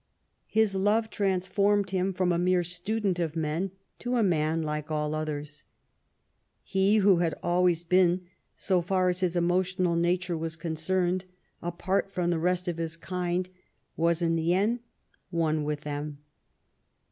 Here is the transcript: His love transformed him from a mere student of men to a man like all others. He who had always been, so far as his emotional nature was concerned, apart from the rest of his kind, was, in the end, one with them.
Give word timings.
His 0.47 0.73
love 0.73 1.11
transformed 1.11 1.91
him 1.91 2.11
from 2.11 2.31
a 2.31 2.39
mere 2.39 2.63
student 2.63 3.19
of 3.19 3.35
men 3.35 3.69
to 3.99 4.15
a 4.15 4.23
man 4.23 4.63
like 4.63 4.89
all 4.89 5.13
others. 5.13 5.63
He 6.63 6.95
who 6.97 7.17
had 7.17 7.35
always 7.43 7.83
been, 7.83 8.21
so 8.55 8.81
far 8.81 9.09
as 9.09 9.19
his 9.19 9.35
emotional 9.35 9.95
nature 9.95 10.35
was 10.35 10.55
concerned, 10.55 11.25
apart 11.61 12.09
from 12.11 12.31
the 12.31 12.39
rest 12.39 12.67
of 12.67 12.77
his 12.77 12.97
kind, 12.97 13.47
was, 13.95 14.23
in 14.23 14.35
the 14.35 14.55
end, 14.55 14.79
one 15.29 15.63
with 15.63 15.81
them. 15.81 16.17